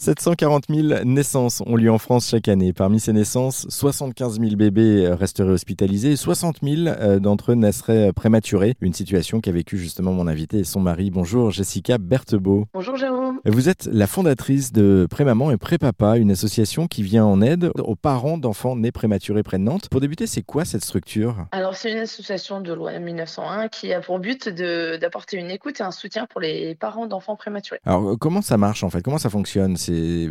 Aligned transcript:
740 0.00 0.64
000 0.70 1.04
naissances 1.04 1.62
ont 1.66 1.76
lieu 1.76 1.92
en 1.92 1.98
France 1.98 2.30
chaque 2.30 2.48
année. 2.48 2.72
Parmi 2.72 3.00
ces 3.00 3.12
naissances, 3.12 3.66
75 3.68 4.40
000 4.40 4.56
bébés 4.56 5.06
resteraient 5.12 5.50
hospitalisés 5.50 6.12
et 6.12 6.16
60 6.16 6.60
000 6.62 6.86
euh, 6.86 7.18
d'entre 7.18 7.52
eux 7.52 7.54
naisseraient 7.54 8.08
euh, 8.08 8.12
prématurés. 8.12 8.76
Une 8.80 8.94
situation 8.94 9.42
qu'a 9.42 9.52
vécue 9.52 9.76
justement 9.76 10.14
mon 10.14 10.26
invité 10.26 10.60
et 10.60 10.64
son 10.64 10.80
mari. 10.80 11.10
Bonjour 11.10 11.50
Jessica 11.50 11.98
Berthebeau. 11.98 12.64
Bonjour 12.72 12.96
Jérôme. 12.96 13.40
Vous 13.44 13.68
êtes 13.68 13.90
la 13.92 14.06
fondatrice 14.06 14.72
de 14.72 15.06
Prémaman 15.10 15.50
et 15.50 15.58
Prépapa, 15.58 16.16
une 16.16 16.30
association 16.30 16.86
qui 16.86 17.02
vient 17.02 17.26
en 17.26 17.42
aide 17.42 17.70
aux 17.76 17.94
parents 17.94 18.38
d'enfants 18.38 18.76
nés 18.76 18.92
prématurés 18.92 19.42
près 19.42 19.58
de 19.58 19.64
Nantes. 19.64 19.90
Pour 19.90 20.00
débuter, 20.00 20.26
c'est 20.26 20.42
quoi 20.42 20.64
cette 20.64 20.82
structure? 20.82 21.46
Alors 21.52 21.76
c'est 21.76 21.92
une 21.92 21.98
association 21.98 22.62
de 22.62 22.72
loi 22.72 22.98
1901 22.98 23.68
qui 23.68 23.92
a 23.92 24.00
pour 24.00 24.18
but 24.18 24.48
d'apporter 24.48 25.36
une 25.36 25.50
écoute 25.50 25.80
et 25.80 25.82
un 25.82 25.90
soutien 25.90 26.24
pour 26.24 26.40
les 26.40 26.74
parents 26.74 27.06
d'enfants 27.06 27.36
prématurés. 27.36 27.80
Alors 27.84 28.16
comment 28.18 28.40
ça 28.40 28.56
marche 28.56 28.82
en 28.82 28.88
fait? 28.88 29.02
Comment 29.02 29.18
ça 29.18 29.28
fonctionne? 29.28 29.76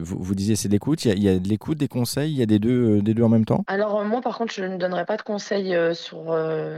Vous, 0.02 0.18
vous, 0.20 0.36
disiez 0.36 0.55
c'est 0.55 0.70
l'écoute, 0.70 1.05
il, 1.05 1.23
y, 1.23 1.30
a 1.30 1.38
de 1.38 1.48
l'écoute, 1.48 1.77
des 1.77 1.88
conseils, 1.88 2.31
il 2.31 2.38
y 2.38 2.41
a 2.41 2.45
des 2.45 2.59
deux, 2.59 2.98
euh, 2.98 3.02
des 3.02 3.13
deux 3.13 3.23
en 3.23 3.30
même 3.30 3.45
temps? 3.45 3.63
Alors 3.68 3.99
euh, 3.99 4.04
moi 4.04 4.22
par 4.22 4.38
contre 4.38 4.54
je 4.54 4.63
ne 4.63 4.77
donnerai 4.77 5.05
pas 5.05 5.18
de 5.18 5.22
conseils 5.22 5.76
euh, 5.76 5.94
sur 5.94 6.26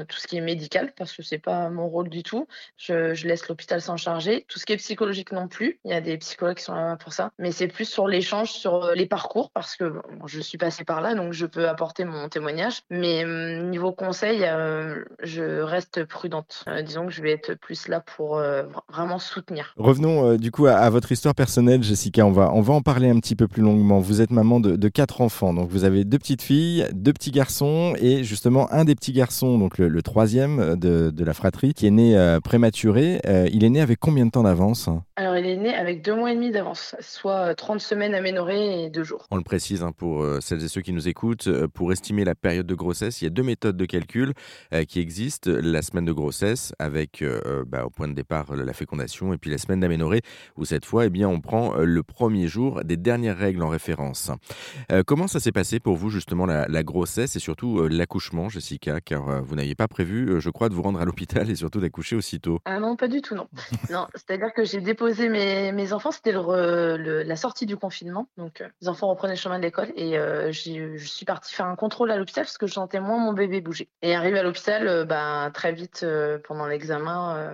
tout 0.08 0.18
ce 0.18 0.28
qui 0.28 0.38
est 0.38 0.42
médical 0.42 0.94
parce 0.98 1.14
que 1.14 1.24
c'est 1.24 1.38
pas 1.38 1.70
mon 1.70 1.88
rôle 1.88 2.10
du 2.10 2.24
tout. 2.24 2.48
Je, 2.78 3.28
laisse 3.28 3.48
l'hôpital 3.48 3.82
s'en 3.82 3.98
charger. 3.98 4.46
Tout 4.48 4.60
ce 4.60 4.66
qui 4.66 4.74
est 4.74 4.78
psychologique 4.78 5.32
non 5.32 5.48
plus. 5.48 5.80
Il 5.86 5.92
y 5.92 5.94
a 5.94 6.02
des 6.02 6.18
psychologues 6.18 6.58
qui 6.58 6.64
sont 6.64 6.74
là 6.74 6.96
pour 6.98 7.14
ça. 7.14 7.32
Mais 7.38 7.52
c'est 7.52 7.68
plus 7.68 7.86
sur 7.86 8.08
l'échange, 8.08 8.52
sur 8.52 8.92
les 8.96 9.06
parcours 9.06 9.52
parce 9.52 9.76
que 9.76 9.94
je 10.26 10.40
suis 10.40 10.58
passée 10.58 10.84
par 10.84 11.02
là 11.02 11.16
donc 11.16 11.34
je 11.34 11.46
peux 11.46 11.68
apporter 11.70 12.06
mon 12.06 12.30
témoignage. 12.30 12.82
Mais 12.90 13.24
niveau 13.26 13.92
conseil, 13.92 14.40
je 15.24 15.62
reste 15.62 16.06
prudente. 16.06 16.66
disons 16.84 17.06
que 17.06 17.12
je 17.12 17.22
vais 17.22 17.32
être 17.32 17.54
plus 17.54 17.88
là 17.88 18.00
pour 18.00 18.42
vraiment 18.90 19.20
soutenir. 19.20 19.74
Revenons 19.78 20.36
du 20.36 20.52
coup 20.52 20.68
à, 20.68 20.90
votre 20.90 21.12
histoire 21.12 21.36
personnelle, 21.36 21.84
Jessica. 21.84 22.26
On 22.26 22.32
va, 22.32 22.52
on 22.54 22.62
va 22.62 22.71
en 22.74 22.82
parler 22.82 23.10
un 23.10 23.20
petit 23.20 23.36
peu 23.36 23.48
plus 23.48 23.62
longuement. 23.62 24.00
Vous 24.00 24.22
êtes 24.22 24.32
maman 24.32 24.60
de, 24.60 24.90
quatre 24.90 25.22
enfants, 25.22 25.54
donc 25.54 25.70
vous 25.70 25.84
avez 25.84 26.04
deux 26.04 26.18
petites 26.18 26.42
filles, 26.42 26.86
deux 26.94 27.14
petits 27.14 27.32
garçons, 27.32 27.94
et 28.00 28.24
justement 28.24 28.72
un 28.72 28.86
des 28.86 28.96
petits 28.96 29.14
garçons, 29.14 29.58
donc 29.58 29.78
le, 29.78 30.02
troisième 30.02 30.76
de, 30.76 31.24
la 31.24 31.34
fratrie, 31.34 31.74
qui 31.74 31.88
est 31.88 31.92
né 31.92 32.18
euh, 32.18 32.40
prématuré. 32.40 33.22
Euh, 33.28 33.48
il 33.52 33.64
est 33.64 33.70
né 33.70 33.82
avec 33.82 34.00
combien 34.00 34.26
de 34.26 34.32
temps 34.32 34.44
d'avance? 34.44 34.90
Alors 35.16 35.38
il 35.38 35.46
est 35.46 35.58
né 35.58 35.74
avec 35.74 36.04
deux 36.04 36.16
mois 36.16 36.32
et 36.32 36.36
demi 36.36 36.52
d'avance, 36.52 36.96
soit 37.00 37.54
30 37.56 37.80
semaines 37.80 38.16
aménorées 38.16 38.86
et 38.86 38.90
deux 38.90 39.04
jours. 39.04 39.28
On 39.32 39.38
le 39.38 39.44
précise 39.44 39.84
hein, 39.84 39.92
pour 39.96 40.24
euh, 40.24 40.40
celles 40.42 40.64
et 40.64 40.68
ceux 40.68 40.82
qui 40.82 40.94
nous 40.94 41.08
écoutent, 41.08 41.50
pour 41.74 41.92
estimer 41.92 42.24
la 42.24 42.36
période 42.36 42.68
de 42.68 42.76
grossesse, 42.76 43.22
il 43.22 43.26
y 43.26 43.28
a 43.28 43.32
deux 43.32 43.44
méthodes 43.44 43.78
de 43.78 43.86
calcul 43.86 44.34
qui 44.88 45.00
existent. 45.00 45.50
La 45.52 45.82
semaine 45.82 46.06
de 46.06 46.12
grossesse 46.12 46.74
avec 46.80 47.24
bah, 47.68 47.86
au 47.86 47.90
point 47.90 48.08
de 48.08 48.14
départ 48.14 48.56
la 48.56 48.74
fécondation, 48.74 49.34
et 49.34 49.38
puis 49.38 49.52
la 49.52 49.58
semaine 49.58 49.80
d'aménorée, 49.80 50.22
où 50.58 50.66
cette 50.66 50.86
fois, 50.86 51.06
eh 51.06 51.10
bien, 51.10 51.28
on 51.28 51.40
prend 51.40 51.76
le 51.76 52.04
premier 52.04 52.48
jour 52.48 52.61
des 52.84 52.98
dernières 52.98 53.38
règles 53.38 53.64
en 53.64 53.70
référence. 53.70 54.32
Euh, 54.92 55.04
comment 55.06 55.28
ça 55.28 55.40
s'est 55.40 55.52
passé 55.52 55.80
pour 55.80 55.96
vous 55.96 56.10
justement 56.10 56.46
la, 56.46 56.84
grossesse 56.84 57.36
et 57.36 57.40
surtout 57.40 57.80
euh, 57.80 57.88
l'accouchement, 57.88 58.50
Jessica? 58.50 59.02
Car 59.02 59.30
euh, 59.30 59.42
vous 59.42 59.56
n'aviez 59.56 59.76
pas 59.76 59.88
prévu, 59.88 60.42
je 60.42 60.50
crois, 60.50 60.70
de 60.70 60.74
vous 60.74 60.82
rendre 60.82 61.00
à 61.00 61.06
l'hôpital 61.06 61.50
et 61.50 61.56
surtout 61.56 61.80
d'accoucher 61.80 62.16
aussitôt. 62.16 62.60
Ah 62.66 62.80
non, 62.80 62.96
pas 62.96 63.08
du 63.08 63.22
tout, 63.22 63.36
non. 63.36 63.48
non, 63.92 64.08
c'est-à-dire 64.16 64.54
que 64.54 64.64
j'ai 64.64 64.82
déposé 64.82 65.30
mes, 65.30 65.94
enfants, 65.94 66.12
c'était 66.12 66.34
la 66.34 67.36
sortie 67.36 67.66
du 67.66 67.78
confinement. 67.78 68.28
Donc 68.38 68.64
les 68.82 68.88
enfants 68.88 69.08
reprenaient 69.08 69.34
le 69.34 69.40
chemin 69.40 69.58
de 69.58 69.64
l'école 69.64 69.92
et 69.96 70.14
je 70.14 70.98
suis 70.98 71.26
partie 71.26 71.54
faire 71.54 71.68
un 71.68 71.76
contrôle 71.76 72.12
à 72.12 72.18
l'hôpital 72.18 72.46
parce 72.46 72.58
que 72.58 72.68
je 72.68 72.74
sentais 72.74 73.00
moins 73.00 73.18
mon 73.18 73.34
bébé 73.34 73.62
bouger. 73.62 73.90
Et 74.02 74.16
arrivé 74.16 74.40
à 74.40 74.44
l'hôpital, 74.44 75.06
bah, 75.06 75.50
très 75.54 75.72
vite 75.72 76.06
pendant 76.48 76.68
l'examen, 76.68 77.52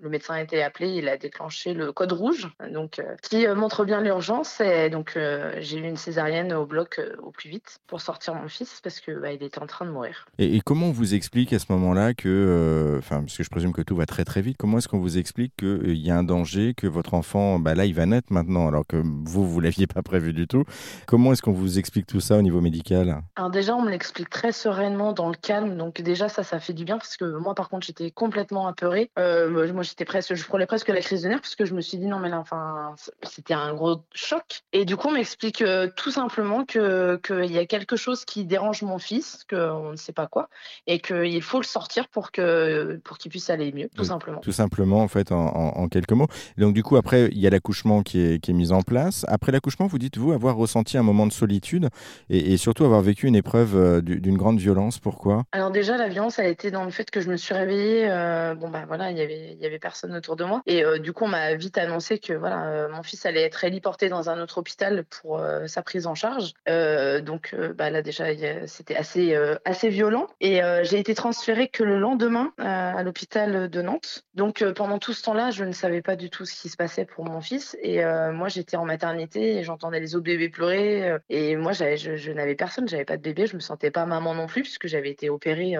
le 0.00 0.08
médecin 0.08 0.34
a 0.34 0.42
été 0.42 0.62
appelé, 0.62 0.90
il 0.90 1.08
a 1.08 1.16
déclenché 1.16 1.74
le 1.74 1.92
code 1.92 2.12
rouge, 2.12 2.48
donc 2.70 3.02
qui 3.22 3.46
montre 3.48 3.84
bien 3.84 4.00
l'urgence 4.00 4.41
donc 4.90 5.12
euh, 5.16 5.52
j'ai 5.58 5.78
eu 5.78 5.82
une 5.82 5.96
césarienne 5.96 6.52
au 6.52 6.66
bloc 6.66 6.98
euh, 6.98 7.14
au 7.22 7.30
plus 7.30 7.48
vite 7.48 7.78
pour 7.86 8.00
sortir 8.00 8.34
mon 8.34 8.48
fils 8.48 8.80
parce 8.82 9.00
que 9.00 9.12
bah, 9.12 9.32
il 9.32 9.42
était 9.42 9.60
en 9.60 9.66
train 9.66 9.84
de 9.84 9.90
mourir. 9.90 10.26
Et, 10.38 10.60
comment 10.60 10.86
on 10.86 10.92
vous 10.92 11.14
explique 11.14 11.52
à 11.52 11.58
ce 11.58 11.66
moment-là 11.70 12.14
que, 12.14 12.28
euh, 12.28 12.98
enfin, 12.98 13.20
parce 13.20 13.36
que 13.36 13.42
je 13.42 13.50
présume 13.50 13.72
que 13.72 13.82
tout 13.82 13.96
va 13.96 14.06
très 14.06 14.24
très 14.24 14.42
vite, 14.42 14.56
comment 14.58 14.78
est-ce 14.78 14.88
qu'on 14.88 14.98
vous 14.98 15.18
explique 15.18 15.54
qu'il 15.56 15.96
y 15.96 16.10
a 16.10 16.16
un 16.16 16.24
danger, 16.24 16.74
que 16.74 16.86
votre 16.86 17.14
enfant, 17.14 17.58
bah, 17.58 17.74
là, 17.74 17.84
il 17.84 17.94
va 17.94 18.06
naître 18.06 18.32
maintenant, 18.32 18.68
alors 18.68 18.86
que 18.86 18.96
vous, 18.96 19.46
vous 19.46 19.60
l'aviez 19.60 19.86
pas 19.92 20.02
prévu 20.02 20.32
du 20.32 20.46
tout? 20.46 20.64
Comment 21.06 21.32
est-ce 21.32 21.42
qu'on 21.42 21.52
vous 21.52 21.78
explique 21.78 22.06
tout 22.06 22.20
ça 22.20 22.36
au 22.36 22.42
niveau 22.42 22.60
médical? 22.60 23.22
Alors 23.36 23.50
déjà, 23.50 23.74
on 23.74 23.82
me 23.82 23.90
l'explique 23.90 24.30
très 24.30 24.52
sereinement, 24.52 25.12
dans 25.12 25.28
le 25.28 25.36
calme. 25.36 25.76
Donc 25.76 26.00
déjà, 26.00 26.28
ça, 26.28 26.42
ça 26.42 26.60
fait 26.60 26.72
du 26.72 26.84
bien 26.84 26.98
parce 26.98 27.16
que 27.16 27.24
moi, 27.38 27.54
par 27.54 27.68
contre, 27.68 27.86
j'étais 27.86 28.10
complètement 28.10 28.66
apeurée. 28.66 29.10
moi, 29.16 29.82
j'étais 29.82 30.04
presque, 30.04 30.34
je 30.34 30.44
prenais 30.44 30.66
presque 30.66 30.88
la 30.88 31.00
crise 31.00 31.22
de 31.22 31.28
nerfs 31.28 31.40
parce 31.40 31.56
que 31.56 31.64
je 31.64 31.74
me 31.74 31.80
suis 31.80 31.98
dit 31.98 32.06
non 32.06 32.18
mais 32.18 32.28
là, 32.28 32.38
enfin, 32.38 32.94
c'était 33.22 33.54
un 33.54 33.74
gros 33.74 34.02
choc. 34.32 34.62
Et 34.72 34.84
du 34.84 34.96
coup, 34.96 35.08
on 35.08 35.12
m'explique 35.12 35.62
euh, 35.62 35.88
tout 35.96 36.10
simplement 36.10 36.64
que 36.64 37.16
qu'il 37.16 37.52
y 37.52 37.58
a 37.58 37.66
quelque 37.66 37.96
chose 37.96 38.24
qui 38.24 38.44
dérange 38.44 38.82
mon 38.82 38.98
fils, 38.98 39.44
qu'on 39.48 39.90
ne 39.90 39.96
sait 39.96 40.12
pas 40.12 40.26
quoi, 40.26 40.48
et 40.86 40.98
qu'il 41.00 41.42
faut 41.42 41.58
le 41.58 41.64
sortir 41.64 42.08
pour 42.08 42.32
que 42.32 43.00
pour 43.04 43.18
qu'il 43.18 43.30
puisse 43.30 43.50
aller 43.50 43.72
mieux, 43.72 43.88
tout 43.94 44.04
simplement. 44.04 44.40
Tout 44.40 44.52
simplement, 44.52 45.02
en 45.02 45.08
fait, 45.08 45.32
en, 45.32 45.88
quelques 45.88 46.12
mots. 46.12 46.28
Donc 46.56 46.74
du 46.74 46.82
coup, 46.82 46.96
après, 46.96 47.28
il 47.32 47.38
y 47.38 47.46
a 47.46 47.50
l'accouchement 47.50 48.02
qui 48.02 48.20
est, 48.20 48.38
qui 48.42 48.52
est 48.52 48.54
mis 48.54 48.72
en 48.72 48.82
place. 48.82 49.24
Après 49.28 49.52
l'accouchement, 49.52 49.86
vous 49.86 49.98
dites-vous 49.98 50.32
avoir 50.32 50.56
ressenti 50.56 50.96
un 50.96 51.02
moment 51.02 51.26
de 51.26 51.32
solitude 51.32 51.88
et, 52.30 52.56
surtout 52.56 52.84
avoir 52.84 53.00
vécu 53.00 53.26
une 53.26 53.34
épreuve 53.34 53.76
euh, 53.76 54.00
d'une 54.00 54.36
grande 54.36 54.58
violence. 54.58 54.98
Pourquoi? 54.98 55.44
Alors 55.52 55.70
déjà, 55.70 55.96
la 55.96 56.08
violence 56.08 56.38
a 56.38 56.46
été 56.46 56.70
dans 56.70 56.84
le 56.84 56.90
fait 56.90 57.10
que 57.10 57.20
je 57.20 57.28
me 57.28 57.36
suis 57.36 57.54
réveillée. 57.54 58.08
Euh, 58.08 58.54
bon 58.54 58.68
bah 58.68 58.84
voilà, 58.86 59.10
il 59.10 59.18
y 59.18 59.20
avait 59.20 59.56
y 59.60 59.66
avait 59.66 59.78
personne 59.78 60.14
autour 60.14 60.36
de 60.36 60.44
moi, 60.44 60.62
et 60.66 60.82
du 61.00 61.12
coup, 61.12 61.24
on 61.24 61.28
m'a 61.28 61.54
vite 61.54 61.78
annoncé 61.78 62.18
que 62.18 62.32
voilà, 62.32 62.88
mon 62.88 63.02
fils 63.02 63.26
allait 63.26 63.42
être 63.42 63.64
héliporté 63.64 64.08
dans 64.08 64.21
un 64.28 64.40
autre 64.40 64.58
hôpital 64.58 65.04
pour 65.04 65.38
euh, 65.38 65.66
sa 65.66 65.82
prise 65.82 66.06
en 66.06 66.14
charge. 66.14 66.52
Euh, 66.68 67.20
donc 67.20 67.54
euh, 67.54 67.72
bah, 67.72 67.90
là 67.90 68.02
déjà 68.02 68.26
c'était 68.66 68.96
assez 68.96 69.36
assez 69.64 69.88
violent 69.88 70.26
et 70.40 70.60
j'ai 70.82 70.98
été 70.98 71.14
transférée 71.14 71.68
que 71.68 71.82
le 71.82 71.98
lendemain 71.98 72.52
à 72.58 73.02
l'hôpital 73.02 73.68
de 73.68 73.82
Nantes. 73.82 74.24
Donc 74.34 74.64
pendant 74.74 74.98
tout 74.98 75.12
ce 75.12 75.22
temps-là, 75.22 75.50
je 75.50 75.64
ne 75.64 75.72
savais 75.72 76.02
pas 76.02 76.16
du 76.16 76.30
tout 76.30 76.44
ce 76.44 76.54
qui 76.54 76.68
se 76.68 76.76
passait 76.76 77.04
pour 77.04 77.24
mon 77.24 77.40
fils 77.40 77.76
et 77.82 78.04
moi 78.32 78.48
j'étais 78.48 78.76
en 78.76 78.84
maternité 78.84 79.56
et 79.56 79.64
j'entendais 79.64 80.00
les 80.00 80.14
autres 80.14 80.24
bébés 80.24 80.48
pleurer 80.48 81.16
et 81.28 81.56
moi 81.56 81.72
je, 81.72 82.16
je 82.16 82.32
n'avais 82.32 82.54
personne, 82.54 82.88
j'avais 82.88 83.04
pas 83.04 83.16
de 83.16 83.22
bébé, 83.22 83.46
je 83.46 83.54
me 83.54 83.60
sentais 83.60 83.90
pas 83.90 84.06
maman 84.06 84.34
non 84.34 84.46
plus 84.46 84.62
puisque 84.62 84.86
j'avais 84.86 85.10
été 85.10 85.30
opérée 85.30 85.74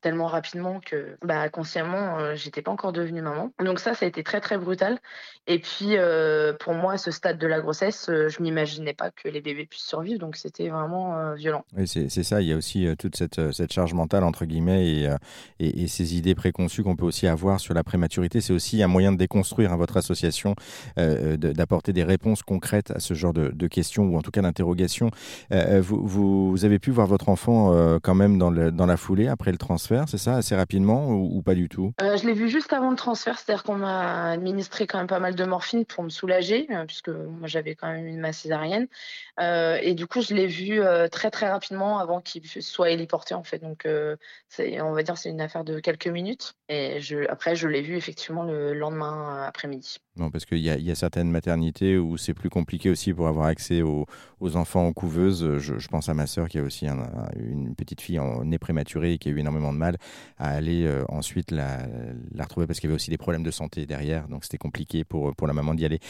tellement 0.00 0.26
rapidement 0.26 0.80
que 0.80 1.16
bah 1.22 1.48
consciemment 1.48 2.34
j'étais 2.34 2.62
pas 2.62 2.70
encore 2.70 2.92
devenue 2.92 3.22
maman. 3.22 3.52
Donc 3.60 3.78
ça 3.78 3.94
ça 3.94 4.04
a 4.04 4.08
été 4.08 4.22
très 4.22 4.40
très 4.40 4.58
brutal 4.58 4.98
et 5.46 5.58
puis 5.58 5.96
pour 6.60 6.74
moi 6.74 6.96
ce 6.98 7.10
stade 7.10 7.38
de 7.38 7.46
la 7.46 7.60
grossesse 7.60 7.81
je 7.90 8.42
m'imaginais 8.42 8.94
pas 8.94 9.10
que 9.10 9.28
les 9.28 9.40
bébés 9.40 9.66
puissent 9.66 9.86
survivre, 9.86 10.18
donc 10.18 10.36
c'était 10.36 10.68
vraiment 10.68 11.16
euh, 11.16 11.34
violent. 11.34 11.64
Oui, 11.76 11.86
c'est 11.86 12.22
ça, 12.22 12.40
il 12.40 12.48
y 12.48 12.52
a 12.52 12.56
aussi 12.56 12.86
euh, 12.86 12.94
toute 12.94 13.16
cette, 13.16 13.38
euh, 13.38 13.52
cette, 13.52 13.72
charge 13.72 13.94
mentale, 13.94 14.24
entre 14.24 14.44
guillemets, 14.44 14.86
et, 14.86 15.82
et, 15.82 15.88
ces 15.88 16.16
idées 16.16 16.34
préconçues 16.34 16.82
qu'on 16.82 16.96
peut 16.96 17.04
aussi 17.04 17.26
avoir 17.26 17.60
sur 17.60 17.74
la 17.74 17.82
prématurité. 17.82 18.40
C'est 18.40 18.52
aussi 18.52 18.82
un 18.82 18.88
moyen 18.88 19.12
de 19.12 19.16
déconstruire 19.16 19.72
hein, 19.72 19.76
votre 19.76 19.96
association, 19.96 20.54
d'apporter 20.96 21.92
des 21.92 22.04
réponses 22.04 22.42
concrètes 22.42 22.90
à 22.90 23.00
ce 23.00 23.14
genre 23.14 23.32
de, 23.32 23.48
de 23.48 23.66
questions, 23.66 24.04
ou 24.04 24.16
en 24.16 24.22
tout 24.22 24.30
cas 24.30 24.42
d'interrogations. 24.42 25.10
Vous, 25.50 26.06
vous, 26.06 26.64
avez 26.64 26.78
pu 26.78 26.90
voir 26.90 27.06
votre 27.06 27.28
enfant 27.28 27.98
quand 28.00 28.14
même 28.14 28.38
dans, 28.38 28.50
le, 28.50 28.70
dans 28.70 28.86
la 28.86 28.96
foulée, 28.96 29.28
après 29.28 29.52
le 29.52 29.58
transfert, 29.58 30.08
c'est 30.08 30.18
ça, 30.18 30.36
assez 30.36 30.54
rapidement, 30.54 31.08
ou, 31.08 31.38
ou 31.38 31.42
pas 31.42 31.54
du 31.54 31.68
tout? 31.68 31.92
Je 32.00 32.26
l'ai 32.26 32.34
vu 32.34 32.48
juste 32.48 32.72
avant 32.72 32.90
le 32.90 32.96
transfert, 32.96 33.38
c'est-à-dire 33.38 33.62
qu'on 33.62 33.76
m'a 33.76 34.30
administré 34.30 34.86
quand 34.86 34.98
même 34.98 35.06
pas 35.06 35.20
mal 35.20 35.34
de 35.34 35.44
morphine 35.44 35.84
pour 35.84 36.04
me 36.04 36.10
soulager, 36.10 36.68
puisque 36.86 37.08
moi 37.08 37.46
j'avais 37.46 37.61
quand 37.70 37.90
même 37.90 38.06
une 38.06 38.20
ma 38.20 38.32
césarienne. 38.32 38.88
Euh, 39.40 39.78
et 39.80 39.94
du 39.94 40.06
coup, 40.06 40.20
je 40.20 40.34
l'ai 40.34 40.46
vu 40.46 40.80
euh, 40.80 41.08
très 41.08 41.30
très 41.30 41.48
rapidement 41.48 41.98
avant 41.98 42.20
qu'il 42.20 42.46
soit 42.46 42.90
héliporté 42.90 43.34
en 43.34 43.42
fait. 43.42 43.58
Donc, 43.58 43.86
euh, 43.86 44.16
on 44.58 44.92
va 44.92 45.02
dire 45.02 45.16
c'est 45.16 45.30
une 45.30 45.40
affaire 45.40 45.64
de 45.64 45.80
quelques 45.80 46.08
minutes. 46.08 46.54
Et 46.68 47.00
je, 47.00 47.28
après, 47.30 47.56
je 47.56 47.68
l'ai 47.68 47.82
vu 47.82 47.96
effectivement 47.96 48.42
le 48.42 48.74
lendemain 48.74 49.44
après-midi. 49.46 49.98
Non, 50.16 50.30
parce 50.30 50.44
qu'il 50.44 50.58
y, 50.58 50.68
y, 50.68 50.90
a 50.90 50.94
certaines 50.94 51.30
maternités 51.30 51.96
où 51.96 52.18
c'est 52.18 52.34
plus 52.34 52.50
compliqué 52.50 52.90
aussi 52.90 53.14
pour 53.14 53.28
avoir 53.28 53.46
accès 53.46 53.80
aux, 53.80 54.06
enfants 54.54 54.86
en 54.86 54.92
couveuse. 54.92 55.58
Je, 55.58 55.88
pense 55.88 56.08
à 56.08 56.14
ma 56.14 56.26
sœur 56.26 56.48
qui 56.48 56.58
a 56.58 56.62
aussi 56.62 56.86
une 56.86 57.74
petite 57.74 58.00
fille 58.00 58.18
en 58.18 58.44
née 58.44 58.58
prématurée 58.58 59.12
et 59.12 59.18
qui 59.18 59.28
a 59.28 59.32
eu 59.32 59.38
énormément 59.38 59.72
de 59.72 59.78
mal 59.78 59.96
à 60.36 60.50
aller 60.50 60.90
ensuite 61.08 61.50
la, 61.50 61.86
la, 62.34 62.44
retrouver 62.44 62.66
parce 62.66 62.80
qu'il 62.80 62.88
y 62.88 62.90
avait 62.90 62.96
aussi 62.96 63.10
des 63.10 63.18
problèmes 63.18 63.44
de 63.44 63.50
santé 63.50 63.86
derrière. 63.86 64.28
Donc 64.28 64.44
c'était 64.44 64.58
compliqué 64.58 65.04
pour, 65.04 65.34
pour 65.34 65.46
la 65.46 65.54
maman 65.54 65.74
d'y 65.74 65.84
aller. 65.84 66.00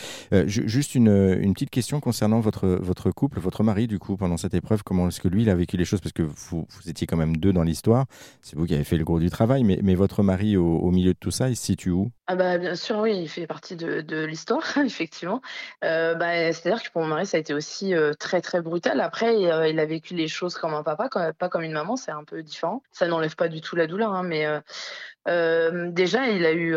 juste 0.47 0.95
une, 0.95 1.42
une 1.43 1.55
petite 1.55 1.71
question 1.71 2.01
concernant 2.01 2.41
votre, 2.41 2.67
votre 2.69 3.11
couple, 3.11 3.41
votre 3.41 3.63
mari, 3.63 3.87
du 3.87 3.99
coup, 3.99 4.17
pendant 4.17 4.37
cette 4.37 4.55
épreuve, 4.55 4.83
comment 4.85 5.09
est-ce 5.09 5.21
que 5.21 5.29
lui, 5.29 5.43
il 5.43 5.51
a 5.51 5.55
vécu 5.55 5.77
les 5.77 5.85
choses? 5.85 6.01
Parce 6.01 6.13
que 6.13 6.23
vous, 6.23 6.67
vous 6.69 6.89
étiez 6.89 7.07
quand 7.07 7.17
même 7.17 7.37
deux 7.37 7.53
dans 7.53 7.63
l'histoire. 7.63 8.07
C'est 8.41 8.57
vous 8.57 8.67
qui 8.67 8.75
avez 8.75 8.85
fait 8.85 8.97
le 8.97 9.05
gros 9.05 9.19
du 9.19 9.29
travail, 9.29 9.65
mais, 9.65 9.81
mais 9.83 9.95
votre 9.95 10.23
mari, 10.23 10.57
au, 10.57 10.91
milieu 10.91 11.15
de 11.15 11.19
tout 11.19 11.31
ça, 11.31 11.49
il 11.49 11.57
se 11.57 11.65
situe 11.65 11.91
où? 11.91 12.11
Ah 12.29 12.37
bah, 12.37 12.59
Bien 12.59 12.77
sûr, 12.77 12.99
oui, 12.99 13.19
il 13.19 13.29
fait 13.29 13.47
partie 13.47 13.77
de, 13.77 14.25
l'histoire, 14.25 14.63
effectivement. 14.85 15.41
Euh, 15.85 16.15
bah, 16.15 16.53
C'est-à-dire 16.53 16.83
que 16.83 16.91
pour 16.91 17.03
mon 17.03 17.09
mari, 17.09 17.27
ça 17.27 17.37
a 17.37 17.41
été 17.41 17.55
aussi 17.55 17.95
euh, 17.95 18.13
très, 18.15 18.41
très 18.41 18.63
brutal. 18.63 19.01
Après, 19.01 19.35
euh, 19.35 19.69
il 19.69 19.81
a 19.81 19.87
vécu 19.87 20.15
les 20.15 20.29
choses 20.29 20.55
comme 20.55 20.75
un 20.75 20.83
papa, 20.83 21.09
pas 21.33 21.49
comme 21.49 21.63
une 21.63 21.73
maman, 21.73 21.97
c'est 21.97 22.13
un 22.13 22.25
peu 22.25 22.43
différent. 22.43 22.83
Ça 22.93 23.09
n'enlève 23.09 23.35
pas 23.35 23.49
du 23.49 23.61
tout 23.61 23.75
la 23.75 23.87
douleur, 23.87 24.13
hein, 24.13 24.23
mais 24.23 24.47
déjà, 25.27 26.29
il 26.29 26.45
a 26.45 26.53
eu 26.53 26.75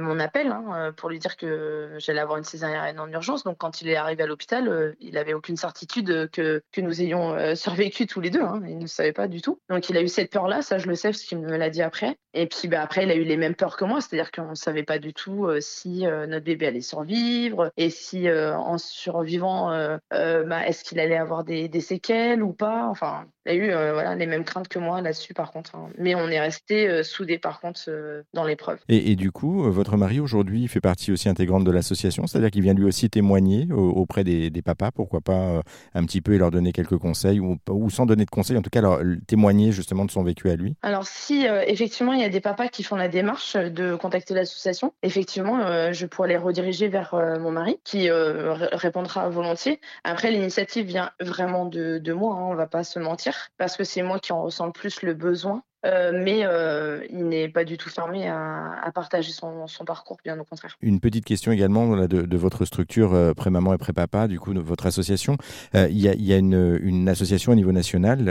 mon 0.00 0.18
appel 0.18 0.48
hein, 0.48 0.92
pour 0.96 1.10
lui 1.10 1.18
dire 1.18 1.36
que 1.36 1.96
j'allais 1.98 2.20
avoir 2.20 2.38
une 2.38 2.44
césarienne 2.44 3.00
en 3.00 3.08
urgence. 3.08 3.44
Donc, 3.44 3.58
quand 3.58 3.80
il 3.80 3.88
est 3.88 3.96
arrivé 3.96 4.22
à 4.22 4.26
l'hôpital, 4.26 4.96
il 5.00 5.14
n'avait 5.14 5.34
aucune 5.34 5.56
certitude 5.56 6.30
que, 6.30 6.62
que 6.72 6.80
nous 6.80 7.00
ayons 7.00 7.54
survécu 7.54 8.06
tous 8.06 8.20
les 8.20 8.30
deux. 8.30 8.42
Hein. 8.42 8.62
Il 8.66 8.78
ne 8.78 8.86
savait 8.86 9.12
pas 9.12 9.28
du 9.28 9.42
tout. 9.42 9.60
Donc, 9.68 9.88
il 9.88 9.96
a 9.96 10.02
eu 10.02 10.08
cette 10.08 10.30
peur-là. 10.30 10.62
Ça, 10.62 10.78
je 10.78 10.86
le 10.86 10.94
sais 10.94 11.08
parce 11.08 11.22
qu'il 11.22 11.38
me 11.38 11.56
l'a 11.56 11.70
dit 11.70 11.82
après. 11.82 12.18
Et 12.34 12.46
puis, 12.46 12.68
bah, 12.68 12.82
après, 12.82 13.04
il 13.04 13.10
a 13.10 13.14
eu 13.14 13.24
les 13.24 13.36
mêmes 13.36 13.54
peurs 13.54 13.76
que 13.76 13.84
moi. 13.84 14.00
C'est-à-dire 14.00 14.30
qu'on 14.30 14.50
ne 14.50 14.54
savait 14.54 14.84
pas 14.84 14.98
du 14.98 15.12
tout 15.12 15.48
si 15.60 16.02
notre 16.02 16.44
bébé 16.44 16.66
allait 16.66 16.80
survivre 16.80 17.72
et 17.76 17.90
si, 17.90 18.30
en 18.30 18.78
survivant, 18.78 19.70
bah, 20.10 20.66
est-ce 20.66 20.84
qu'il 20.84 21.00
allait 21.00 21.16
avoir 21.16 21.44
des, 21.44 21.68
des, 21.68 21.80
séquelles 21.80 22.42
ou 22.42 22.52
pas. 22.52 22.86
Enfin, 22.86 23.26
a 23.50 23.54
eu 23.54 23.92
voilà, 23.92 24.14
les 24.14 24.26
mêmes 24.26 24.44
craintes 24.44 24.68
que 24.68 24.78
moi 24.78 25.00
là-dessus, 25.00 25.34
par 25.34 25.50
contre. 25.50 25.74
Hein. 25.74 25.88
Mais 25.98 26.14
on 26.14 26.28
est 26.28 26.40
resté 26.40 27.02
soudés, 27.02 27.38
par 27.38 27.60
contre, 27.60 27.88
dans 28.34 28.44
l'épreuve. 28.44 28.78
Et, 28.88 29.12
et, 29.12 29.16
du 29.16 29.30
coup, 29.30 29.64
euh, 29.64 29.70
votre 29.70 29.96
mari 29.96 30.20
aujourd'hui 30.20 30.68
fait 30.68 30.80
partie 30.80 31.12
aussi 31.12 31.28
intégrante 31.28 31.64
de 31.64 31.70
l'association, 31.70 32.26
c'est-à-dire 32.26 32.50
qu'il 32.50 32.62
vient 32.62 32.74
lui 32.74 32.84
aussi 32.84 33.10
témoigner 33.10 33.68
auprès 33.72 34.24
des, 34.24 34.50
papas, 34.62 34.90
pourquoi 34.90 35.20
pas 35.20 35.32
euh, 35.32 35.62
un 35.94 36.04
petit 36.04 36.20
peu 36.20 36.34
et 36.34 36.38
leur 36.38 36.50
donner 36.50 36.72
quelques 36.72 36.98
conseils 36.98 37.40
ou, 37.40 37.58
ou 37.70 37.90
sans 37.90 38.06
donner 38.06 38.24
de 38.24 38.30
conseils, 38.30 38.56
en 38.56 38.62
tout 38.62 38.70
cas 38.70 38.80
leur 38.80 39.00
témoigner 39.26 39.72
justement 39.72 40.04
de 40.04 40.10
son 40.10 40.22
vécu 40.22 40.50
à 40.50 40.56
lui? 40.56 40.76
Alors 40.82 41.06
si 41.06 41.46
euh, 41.46 41.62
effectivement 41.66 42.12
il 42.12 42.20
y 42.20 42.24
a 42.24 42.28
des 42.28 42.40
papas 42.40 42.68
qui 42.68 42.82
font 42.82 42.96
la 42.96 43.08
démarche 43.08 43.56
de 43.56 43.94
contacter 43.94 44.34
l'association, 44.34 44.92
effectivement 45.02 45.92
je 45.92 46.06
pourrais 46.06 46.28
les 46.28 46.36
rediriger 46.36 46.88
vers 46.88 47.14
mon 47.40 47.52
mari 47.52 47.78
qui 47.84 48.10
répondra 48.10 49.28
volontiers. 49.28 49.80
Après 50.04 50.30
l'initiative 50.30 50.86
vient 50.86 51.10
vraiment 51.20 51.66
de, 51.66 51.98
de 51.98 52.12
moi, 52.12 52.36
hein, 52.36 52.48
on 52.50 52.54
va 52.54 52.66
pas 52.66 52.84
se 52.84 52.98
mentir, 52.98 53.37
parce 53.56 53.76
que 53.76 53.84
c'est 53.84 54.02
moi 54.02 54.18
qui 54.18 54.32
en 54.32 54.42
ressens 54.42 54.66
le 54.66 54.72
plus 54.72 55.02
le 55.02 55.14
besoin. 55.14 55.62
Euh, 55.86 56.10
mais 56.12 56.44
euh, 56.44 57.04
il 57.10 57.28
n'est 57.28 57.48
pas 57.48 57.64
du 57.64 57.76
tout 57.76 57.88
fermé 57.88 58.28
à, 58.28 58.90
partager 58.94 59.30
son, 59.32 59.66
parcours, 59.86 60.18
bien 60.24 60.38
au 60.38 60.44
contraire. 60.44 60.76
Une 60.82 60.98
petite 60.98 61.24
question 61.24 61.52
également 61.52 61.96
de, 62.08 62.36
votre 62.36 62.64
structure 62.64 63.14
euh, 63.14 63.32
Pré-Maman 63.32 63.74
et 63.74 63.78
Pré-Papa, 63.78 64.26
du 64.26 64.40
coup, 64.40 64.54
de 64.54 64.60
votre 64.60 64.86
association. 64.86 65.36
Il 65.74 65.98
y 65.98 66.32
a, 66.32 66.36
une, 66.36 67.08
association 67.08 67.52
au 67.52 67.54
niveau 67.54 67.72
national, 67.72 68.28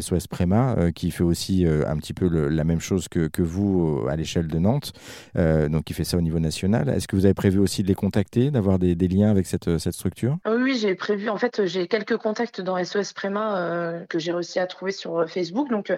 SOS 0.00 0.26
Préma, 0.26 0.76
qui 0.94 1.10
fait 1.10 1.24
aussi 1.24 1.66
un 1.66 1.96
petit 1.96 2.14
peu 2.14 2.26
la 2.48 2.64
même 2.64 2.80
chose 2.80 3.08
que, 3.08 3.42
vous 3.42 4.06
à 4.08 4.16
l'échelle 4.16 4.48
de 4.48 4.58
Nantes, 4.58 4.92
donc 5.34 5.84
qui 5.84 5.92
fait 5.92 6.04
ça 6.04 6.16
au 6.16 6.20
niveau 6.20 6.38
national. 6.38 6.88
Est-ce 6.88 7.06
que 7.08 7.16
vous 7.16 7.24
avez 7.24 7.34
prévu 7.34 7.58
aussi 7.58 7.82
de 7.82 7.88
les 7.88 7.94
contacter, 7.94 8.50
d'avoir 8.50 8.78
des, 8.78 8.94
liens 8.94 9.30
avec 9.30 9.46
cette, 9.46 9.78
cette 9.78 9.94
structure? 9.94 10.38
Oui, 10.46 10.76
j'ai 10.80 10.94
prévu. 10.94 11.28
En 11.28 11.36
fait, 11.36 11.66
j'ai 11.66 11.86
quelques 11.86 12.16
contacts 12.16 12.60
dans 12.60 12.82
SOS 12.82 13.12
Préma 13.12 14.04
que 14.08 14.18
j'ai 14.18 14.32
réussi 14.32 14.58
à 14.58 14.66
trouver 14.66 14.92
sur 14.92 15.28
Facebook. 15.28 15.70
Donc, 15.70 15.92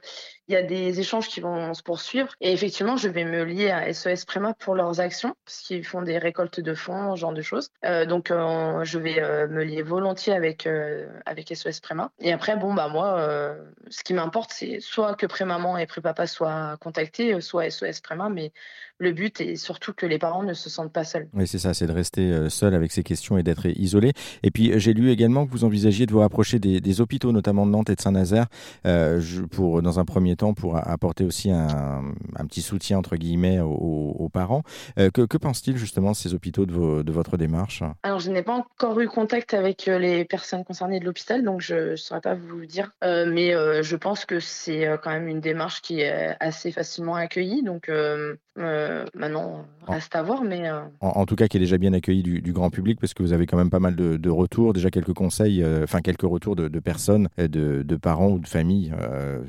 il 0.49 0.55
y 0.55 0.57
a 0.57 0.63
des 0.63 0.99
échanges 0.99 1.29
qui 1.29 1.41
vont 1.41 1.75
se 1.75 1.83
poursuivre. 1.83 2.29
Et 2.41 2.53
effectivement, 2.53 2.97
je 2.97 3.09
vais 3.09 3.25
me 3.25 3.45
lier 3.45 3.71
à 3.71 3.93
SOS 3.93 4.25
Préma 4.25 4.55
pour 4.55 4.75
leurs 4.75 4.99
actions, 5.01 5.35
parce 5.45 5.59
qu'ils 5.59 5.85
font 5.85 6.01
des 6.01 6.17
récoltes 6.17 6.61
de 6.61 6.75
fonds, 6.75 7.15
ce 7.15 7.21
genre 7.21 7.35
de 7.35 7.43
choses. 7.43 7.71
Euh, 7.85 8.07
donc, 8.07 8.31
euh, 8.31 8.83
je 8.83 8.99
vais 8.99 9.23
euh, 9.23 9.47
me 9.47 9.63
lier 9.63 9.83
volontiers 9.83 10.33
avec, 10.33 10.67
avec 11.27 11.55
SOS 11.55 11.81
Préma. 11.81 12.11
Et 12.19 12.33
après, 12.33 12.57
bon, 12.57 12.73
bah, 12.73 12.89
moi, 12.89 13.55
ce 13.91 14.03
qui 14.03 14.15
m'importe, 14.15 14.51
c'est 14.53 14.81
soit 14.81 15.15
que 15.15 15.27
Prémaman 15.27 15.77
et 15.77 15.87
Prépapa 15.87 16.27
soient 16.27 16.77
contactés, 16.81 17.41
soit 17.41 17.71
SOS 17.71 18.01
Préma, 18.01 18.31
mais 18.31 18.53
le 19.01 19.13
but 19.13 19.41
est 19.41 19.57
surtout 19.57 19.93
que 19.93 20.07
les 20.07 20.19
parents 20.19 20.43
ne 20.43 20.55
se 20.55 20.71
sentent 20.71 20.93
pas 20.93 21.05
seuls. 21.05 21.29
Oui, 21.33 21.47
c'est 21.47 21.59
ça, 21.59 21.73
c'est 21.75 21.87
de 21.87 21.93
rester 21.93 22.49
seul 22.49 22.75
avec 22.75 22.91
ces 22.91 23.03
questions 23.03 23.39
et 23.39 23.43
d'être 23.43 23.67
isolé. 23.67 24.13
Et 24.43 24.51
puis, 24.51 24.73
j'ai 24.81 24.95
lu 24.95 25.11
également 25.11 25.47
que 25.47 25.53
vous 25.53 25.65
envisagiez 25.65 26.07
de 26.07 26.13
vous 26.13 26.21
rapprocher 26.21 26.59
des, 26.59 27.01
hôpitaux, 27.01 27.33
notamment 27.33 27.67
de 27.67 27.71
Nantes 27.71 27.91
et 27.91 27.95
de 27.95 28.01
Saint-Nazaire, 28.01 28.47
pour, 29.51 29.83
dans 29.83 29.99
un 30.01 30.05
premier 30.05 30.37
temps, 30.39 30.55
pour 30.55 30.77
apporter 30.77 31.25
aussi 31.25 31.51
un, 31.51 32.15
petit 32.49 32.63
soutien 32.63 32.99
entre 32.99 33.17
guillemets 33.17 33.61
aux, 33.61 34.29
parents. 34.33 34.63
Euh, 34.99 35.11
que, 35.11 35.37
pensent-ils 35.37 35.77
justement 35.77 36.15
ces 36.15 36.35
hôpitaux 36.35 36.67
de, 36.67 37.13
votre 37.13 37.37
démarche? 37.37 37.83
Alors 38.03 38.21
je 38.21 38.31
n'ai 38.31 38.43
pas 38.43 38.55
encore 38.55 39.01
eu 39.01 39.09
contact 39.09 39.55
avec 39.55 39.89
euh, 39.89 39.99
les 39.99 40.25
personnes 40.25 40.65
concernées 40.65 41.01
de 41.01 41.05
l'hôpital, 41.05 41.43
donc 41.43 41.61
je 41.61 41.91
ne 41.91 41.97
saurais 41.97 42.21
pas 42.21 42.35
vous 42.35 42.65
dire. 42.67 42.93
Euh, 43.05 43.31
mais 43.31 43.53
je 43.83 43.97
pense 43.97 44.25
que 44.25 44.41
c'est 44.41 44.87
quand 45.03 45.11
même 45.11 45.29
une 45.29 45.41
démarche 45.41 45.83
qui 45.83 46.01
est 46.01 46.37
assez 46.41 46.73
facilement 46.73 47.15
accueillie. 47.15 47.63
Donc 47.63 47.91
maintenant, 48.57 49.67
reste 49.87 50.15
à 50.17 50.23
voir. 50.23 50.43
Mais 50.43 50.71
en, 51.01 51.27
tout 51.27 51.37
cas, 51.37 51.49
qui 51.49 51.57
est 51.57 51.61
déjà 51.61 51.79
bien 51.79 51.93
accueillie 51.93 52.23
du, 52.23 52.53
grand 52.53 52.71
public 52.71 53.01
parce 53.01 53.15
que 53.15 53.23
vous 53.23 53.33
avez 53.33 53.47
quand 53.47 53.57
même 53.57 53.71
pas 53.71 53.81
mal 53.81 53.97
de, 53.97 54.31
retours, 54.31 54.73
déjà 54.73 54.91
quelques 54.91 55.15
conseils, 55.15 55.65
enfin 55.83 56.01
quelques 56.01 56.23
retours 56.23 56.57
de, 56.57 56.81
personnes, 56.81 57.29
de, 57.39 57.83
de, 57.83 57.97
parents 57.97 58.31
ou 58.31 58.39
de 58.39 58.47
familles 58.47 58.93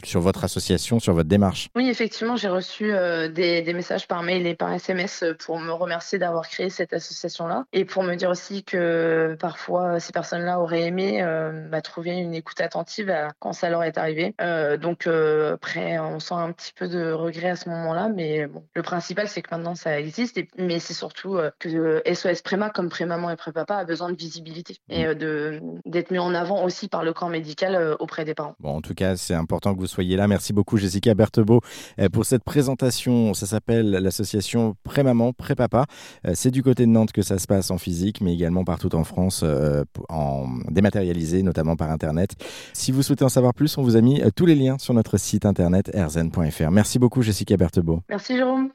sur 0.03 0.21
votre 0.21 0.43
association, 0.43 0.78
sur 0.79 1.13
votre 1.13 1.29
démarche. 1.29 1.69
Oui, 1.75 1.89
effectivement, 1.89 2.35
j'ai 2.35 2.47
reçu 2.47 2.91
euh, 2.93 3.27
des, 3.27 3.73
messages 3.73 4.07
par 4.07 4.23
mail 4.23 4.47
et 4.47 4.55
par 4.55 4.71
SMS 4.73 5.23
pour 5.45 5.59
me 5.59 5.71
remercier 5.71 6.17
d'avoir 6.19 6.47
créé 6.47 6.69
cette 6.69 6.93
association-là 6.93 7.65
et 7.73 7.85
pour 7.85 8.03
me 8.03 8.15
dire 8.15 8.29
aussi 8.29 8.63
que 8.63 9.37
parfois 9.39 9.99
ces 9.99 10.11
personnes-là 10.11 10.59
auraient 10.59 10.83
aimé 10.83 11.21
euh, 11.21 11.67
bah, 11.69 11.81
trouver 11.81 12.11
une 12.11 12.33
écoute 12.33 12.59
attentive 12.61 13.13
quand 13.39 13.53
ça 13.53 13.69
leur 13.69 13.83
est 13.83 13.97
arrivé. 13.97 14.33
Euh, 14.41 14.77
donc 14.77 15.07
après, 15.07 15.99
on 15.99 16.19
sent 16.19 16.35
un 16.35 16.51
petit 16.51 16.73
peu 16.73 16.87
de 16.87 17.11
regret 17.11 17.51
à 17.51 17.55
ce 17.55 17.69
moment-là, 17.69 18.09
mais 18.09 18.47
bon, 18.47 18.63
le 18.73 18.81
principal 18.81 19.27
c'est 19.27 19.41
que 19.41 19.53
maintenant 19.53 19.75
ça 19.75 19.99
existe. 19.99 20.39
mais 20.57 20.79
c'est 20.79 20.93
surtout 20.93 21.37
que 21.59 22.01
SOS 22.11 22.41
Préma 22.41 22.69
comme 22.69 22.89
Prémaman 22.89 23.29
et 23.29 23.35
Prépapa 23.35 23.75
a 23.75 23.85
besoin 23.85 24.11
de 24.11 24.17
visibilité 24.17 24.77
et 24.89 25.07
mm. 25.07 25.13
de 25.15 25.59
d'être 25.85 26.11
mis 26.11 26.19
en 26.19 26.33
avant 26.33 26.63
aussi 26.63 26.87
par 26.87 27.03
le 27.03 27.13
corps 27.13 27.29
médical 27.29 27.95
auprès 27.99 28.25
des 28.25 28.33
parents. 28.33 28.55
Bon, 28.59 28.75
en 28.77 28.81
tout 28.81 28.93
cas, 28.93 29.15
c'est 29.15 29.33
important 29.33 29.73
que 29.73 29.79
vous 29.79 29.87
soyez 29.87 30.15
là. 30.15 30.27
Merci 30.27 30.53
beaucoup, 30.53 30.68
Jessica 30.77 31.13
Berthebot, 31.13 31.61
euh, 31.99 32.09
pour 32.09 32.25
cette 32.25 32.43
présentation. 32.43 33.33
Ça 33.33 33.45
s'appelle 33.45 33.91
l'association 33.91 34.75
Pré-Maman, 34.83 35.33
Pré-Papa. 35.33 35.85
Euh, 36.27 36.31
c'est 36.35 36.51
du 36.51 36.63
côté 36.63 36.85
de 36.85 36.91
Nantes 36.91 37.11
que 37.11 37.21
ça 37.21 37.37
se 37.37 37.47
passe 37.47 37.71
en 37.71 37.77
physique, 37.77 38.21
mais 38.21 38.33
également 38.33 38.63
partout 38.63 38.95
en 38.95 39.03
France, 39.03 39.41
euh, 39.43 39.83
en 40.09 40.47
dématérialisé, 40.69 41.43
notamment 41.43 41.75
par 41.75 41.91
Internet. 41.91 42.35
Si 42.73 42.91
vous 42.91 43.03
souhaitez 43.03 43.25
en 43.25 43.29
savoir 43.29 43.53
plus, 43.53 43.77
on 43.77 43.83
vous 43.83 43.95
a 43.95 44.01
mis 44.01 44.21
tous 44.35 44.45
les 44.45 44.55
liens 44.55 44.77
sur 44.77 44.93
notre 44.93 45.17
site 45.17 45.45
internet 45.45 45.91
rzn.fr. 45.95 46.71
Merci 46.71 46.99
beaucoup, 46.99 47.21
Jessica 47.21 47.57
Berthebot. 47.57 48.01
Merci, 48.09 48.35
Jérôme. 48.35 48.69